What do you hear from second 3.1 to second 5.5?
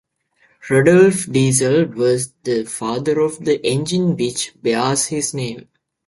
of the engine which bears his